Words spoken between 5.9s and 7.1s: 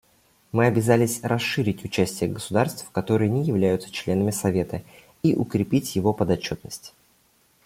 его подотчетность.